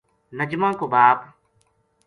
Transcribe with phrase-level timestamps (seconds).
[0.37, 1.19] نجمہ کو باپ